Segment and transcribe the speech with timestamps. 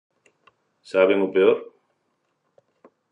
[0.91, 1.57] ¿Saben o peor?